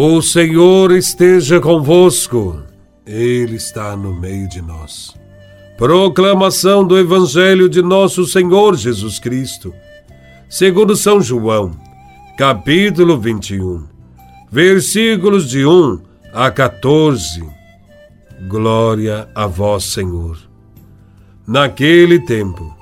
[0.00, 2.62] O Senhor esteja convosco,
[3.04, 5.12] Ele está no meio de nós.
[5.76, 9.74] Proclamação do Evangelho de Nosso Senhor Jesus Cristo,
[10.48, 11.72] segundo São João,
[12.36, 13.88] capítulo 21,
[14.48, 16.00] versículos de 1
[16.32, 17.44] a 14.
[18.46, 20.38] Glória a Vós, Senhor.
[21.44, 22.72] Naquele tempo,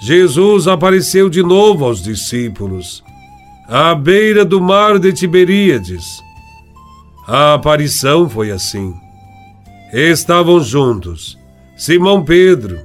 [0.00, 3.02] Jesus apareceu de novo aos discípulos,
[3.66, 6.22] à beira do mar de Tiberíades
[7.26, 8.94] a aparição foi assim.
[9.92, 11.38] Estavam juntos
[11.76, 12.80] Simão Pedro,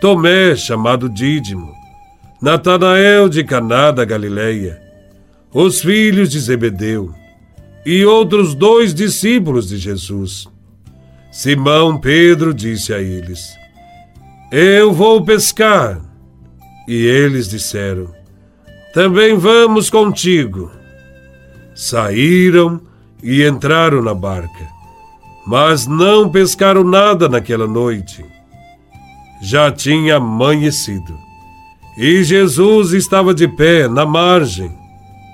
[0.00, 1.72] Tomé, chamado Dídimo,
[2.40, 4.80] Natanael de Caná da Galileia,
[5.52, 7.12] os filhos de Zebedeu
[7.84, 10.46] e outros dois discípulos de Jesus.
[11.30, 13.48] Simão Pedro disse a eles:
[14.50, 16.00] Eu vou pescar.
[16.88, 18.12] E eles disseram:
[18.94, 20.70] Também vamos contigo.
[21.74, 22.87] Saíram
[23.22, 24.66] e entraram na barca,
[25.46, 28.24] mas não pescaram nada naquela noite.
[29.42, 31.28] Já tinha amanhecido
[32.00, 34.70] e Jesus estava de pé na margem,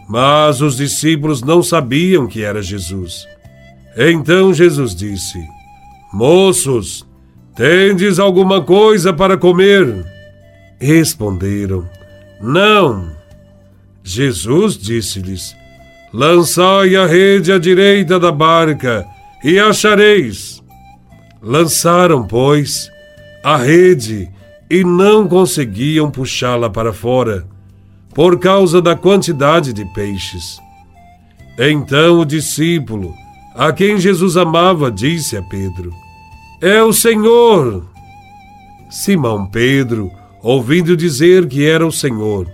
[0.08, 3.28] mas os discípulos não sabiam que era Jesus.
[3.94, 5.38] Então Jesus disse:
[6.10, 7.06] Moços,
[7.54, 10.06] tendes alguma coisa para comer?
[10.80, 11.86] Responderam:
[12.40, 13.12] Não.
[14.02, 15.54] Jesus disse-lhes:
[16.16, 19.04] Lançai a rede à direita da barca
[19.42, 20.62] e achareis.
[21.42, 22.88] Lançaram, pois,
[23.42, 24.30] a rede
[24.70, 27.44] e não conseguiam puxá-la para fora,
[28.14, 30.60] por causa da quantidade de peixes.
[31.58, 33.12] Então o discípulo,
[33.56, 35.92] a quem Jesus amava, disse a Pedro:
[36.62, 37.84] É o Senhor!
[38.88, 42.48] Simão Pedro, ouvindo dizer que era o Senhor,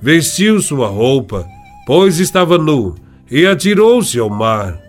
[0.00, 1.44] vestiu sua roupa
[1.86, 2.94] pois estava nu,
[3.30, 4.80] e atirou-se ao mar.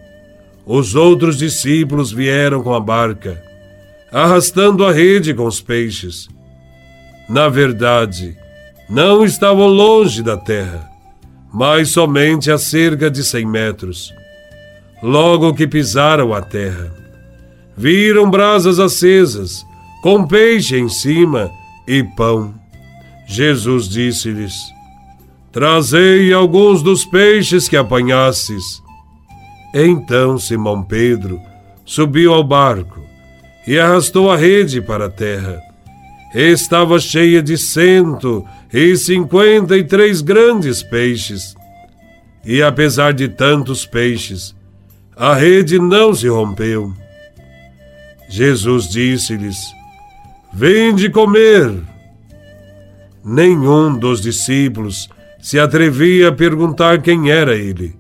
[0.66, 3.42] Os outros discípulos vieram com a barca,
[4.12, 6.28] arrastando a rede com os peixes.
[7.30, 8.38] Na verdade,
[8.90, 10.90] não estavam longe da terra,
[11.54, 14.14] mas somente a cerca de cem metros.
[15.02, 16.94] Logo que pisaram a terra,
[17.76, 19.66] viram brasas acesas,
[20.02, 21.52] com peixe em cima
[21.88, 22.54] e pão.
[23.28, 24.75] Jesus disse-lhes:
[25.56, 28.84] Trazei alguns dos peixes que apanhastes.
[29.74, 31.40] Então Simão Pedro
[31.86, 33.00] subiu ao barco
[33.66, 35.62] e arrastou a rede para a terra.
[36.34, 41.56] Estava cheia de cento e cinquenta e três grandes peixes.
[42.46, 44.54] E apesar de tantos peixes,
[45.16, 46.92] a rede não se rompeu.
[48.28, 49.56] Jesus disse-lhes:
[50.52, 51.82] Vinde comer.
[53.24, 55.10] Nenhum dos discípulos
[55.46, 57.96] se atrevia a perguntar quem era ele,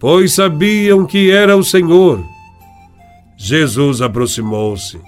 [0.00, 2.24] pois sabiam que era o Senhor.
[3.36, 4.98] Jesus aproximou-se,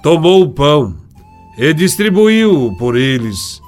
[0.00, 0.96] tomou o pão
[1.58, 3.60] e distribuiu-o por eles,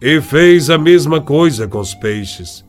[0.00, 2.64] e fez a mesma coisa com os peixes.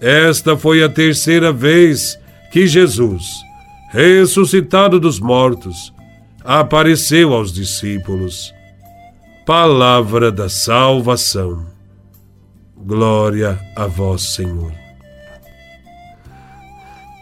[0.00, 2.16] Esta foi a terceira vez
[2.52, 3.24] que Jesus,
[3.90, 5.92] ressuscitado dos mortos,
[6.44, 8.54] apareceu aos discípulos.
[9.44, 11.75] Palavra da salvação.
[12.86, 14.72] Glória a vós, Senhor.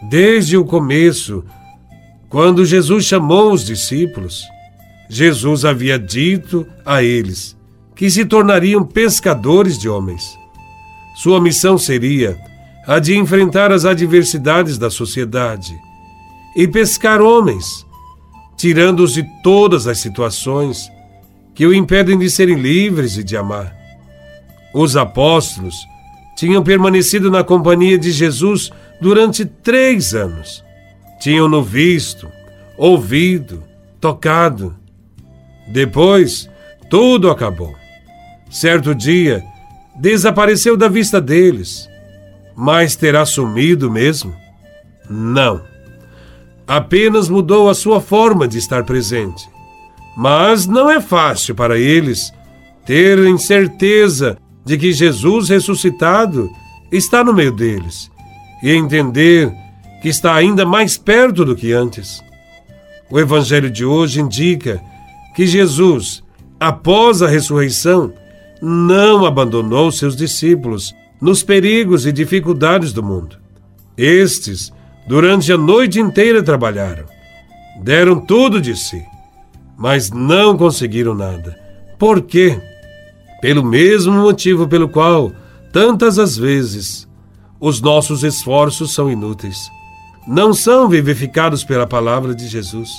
[0.03, 1.43] Desde o começo,
[2.29, 4.43] quando Jesus chamou os discípulos,
[5.09, 7.57] Jesus havia dito a eles
[7.95, 10.37] que se tornariam pescadores de homens.
[11.15, 12.37] Sua missão seria
[12.85, 15.75] a de enfrentar as adversidades da sociedade
[16.55, 17.83] e pescar homens,
[18.55, 20.91] tirando-os de todas as situações
[21.55, 23.84] que o impedem de serem livres e de amar.
[24.77, 25.87] Os apóstolos
[26.35, 28.69] tinham permanecido na companhia de Jesus
[28.99, 30.65] durante três anos.
[31.17, 32.29] Tinham-no visto,
[32.77, 33.63] ouvido,
[34.01, 34.75] tocado.
[35.65, 36.49] Depois,
[36.89, 37.73] tudo acabou.
[38.51, 39.41] Certo dia,
[39.95, 41.87] desapareceu da vista deles.
[42.53, 44.35] Mas terá sumido mesmo?
[45.09, 45.61] Não.
[46.67, 49.47] Apenas mudou a sua forma de estar presente.
[50.17, 52.33] Mas não é fácil para eles
[52.85, 56.49] terem certeza de que Jesus ressuscitado
[56.91, 58.09] está no meio deles
[58.63, 59.53] e entender
[60.01, 62.23] que está ainda mais perto do que antes.
[63.09, 64.81] O Evangelho de hoje indica
[65.35, 66.23] que Jesus,
[66.59, 68.11] após a ressurreição,
[68.61, 73.37] não abandonou seus discípulos nos perigos e dificuldades do mundo.
[73.97, 74.73] Estes,
[75.07, 77.05] durante a noite inteira, trabalharam,
[77.83, 79.03] deram tudo de si,
[79.77, 81.57] mas não conseguiram nada.
[81.97, 82.59] Por quê?
[83.41, 85.31] Pelo mesmo motivo pelo qual,
[85.71, 87.07] tantas as vezes,
[87.59, 89.69] os nossos esforços são inúteis.
[90.27, 92.89] não são vivificados pela palavra de Jesus.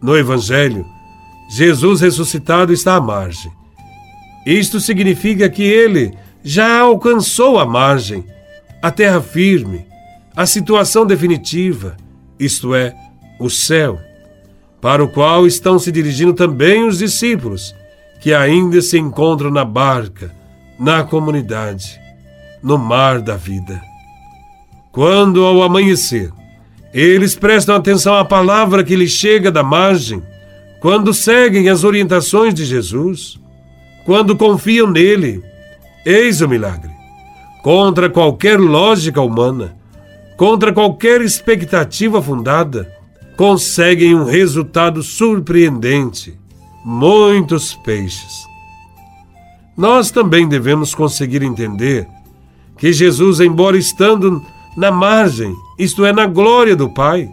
[0.00, 0.84] No Evangelho,
[1.48, 3.52] Jesus ressuscitado está à margem.
[4.44, 8.24] Isto significa que ele já alcançou a margem,
[8.82, 9.86] a terra firme,
[10.34, 11.96] a situação definitiva,
[12.40, 12.94] isto é,
[13.38, 14.00] o céu,
[14.80, 17.72] para o qual estão se dirigindo também os discípulos,
[18.22, 20.32] que ainda se encontram na barca,
[20.78, 22.00] na comunidade,
[22.62, 23.82] no mar da vida.
[24.92, 26.30] Quando, ao amanhecer,
[26.94, 30.22] eles prestam atenção à palavra que lhes chega da margem,
[30.80, 33.40] quando seguem as orientações de Jesus,
[34.04, 35.42] quando confiam nele,
[36.06, 36.92] eis o milagre.
[37.62, 39.76] Contra qualquer lógica humana,
[40.36, 42.92] contra qualquer expectativa fundada,
[43.36, 46.38] conseguem um resultado surpreendente:
[46.84, 48.46] muitos peixes.
[49.76, 52.06] Nós também devemos conseguir entender
[52.76, 54.44] que Jesus, embora estando
[54.76, 57.28] na margem, isto é, na glória do Pai,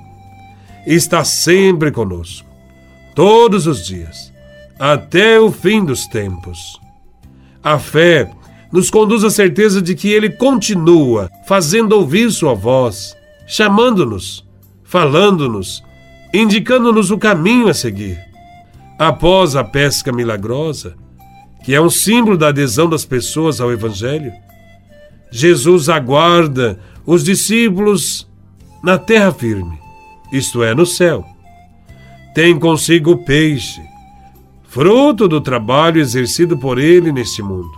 [0.86, 2.48] está sempre conosco,
[3.16, 4.32] todos os dias,
[4.80, 6.80] até o fim dos tempos.
[7.64, 8.32] A fé
[8.72, 13.16] nos conduz à certeza de que Ele continua fazendo ouvir Sua voz,
[13.48, 14.48] chamando-nos,
[14.84, 15.84] falando-nos,
[16.34, 18.29] indicando-nos o caminho a seguir.
[19.00, 20.98] Após a pesca milagrosa,
[21.64, 24.34] que é um símbolo da adesão das pessoas ao Evangelho,
[25.32, 28.28] Jesus aguarda os discípulos
[28.84, 29.80] na terra firme,
[30.34, 31.26] isto é, no céu.
[32.36, 33.82] Tem consigo o peixe,
[34.68, 37.72] fruto do trabalho exercido por ele neste mundo,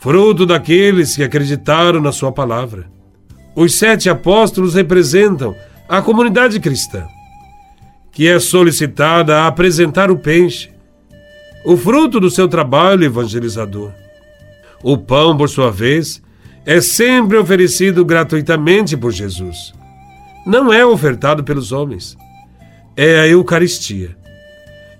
[0.00, 2.90] fruto daqueles que acreditaram na sua palavra.
[3.54, 5.54] Os sete apóstolos representam
[5.86, 7.06] a comunidade cristã,
[8.16, 10.70] que é solicitada a apresentar o peixe,
[11.66, 13.92] o fruto do seu trabalho evangelizador.
[14.82, 16.22] O pão, por sua vez,
[16.64, 19.74] é sempre oferecido gratuitamente por Jesus.
[20.46, 22.16] Não é ofertado pelos homens.
[22.96, 24.16] É a Eucaristia.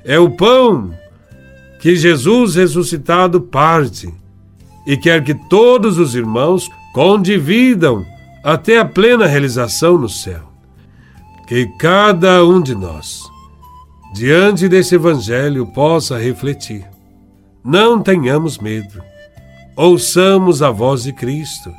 [0.04, 0.92] É o pão
[1.80, 4.12] que Jesus ressuscitado parte
[4.86, 8.04] e quer que todos os irmãos condividam
[8.44, 10.55] até a plena realização no céu.
[11.46, 13.22] Que cada um de nós,
[14.14, 16.84] diante desse Evangelho, possa refletir.
[17.64, 19.00] Não tenhamos medo
[19.76, 21.72] ouçamos a voz de Cristo,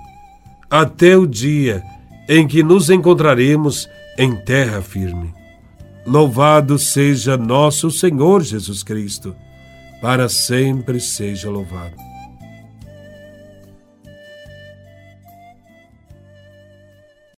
[0.70, 1.84] até o dia
[2.30, 5.34] em que nos encontraremos em terra firme.
[6.06, 9.36] Louvado seja nosso Senhor Jesus Cristo,
[10.00, 12.07] para sempre seja louvado.